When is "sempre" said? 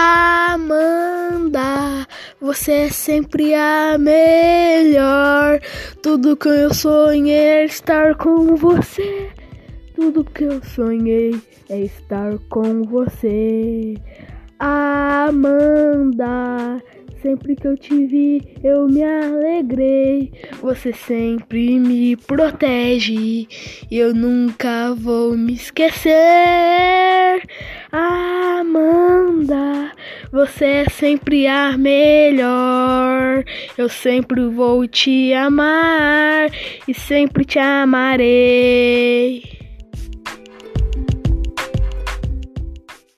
2.88-3.52, 17.20-17.56, 20.92-21.80, 30.88-31.46, 33.88-34.42, 36.94-37.44